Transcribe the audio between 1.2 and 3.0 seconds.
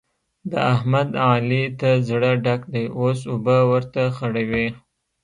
علي ته زړه ډک دی